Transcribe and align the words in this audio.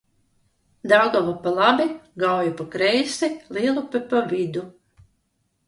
Daugava 0.93 1.33
pa 1.43 1.49
labi, 1.59 1.87
Gauja 2.25 2.51
pa 2.57 2.65
kreisi, 2.73 3.27
Lielupe 3.53 3.99
pa 4.09 4.19
vidu. 4.31 4.61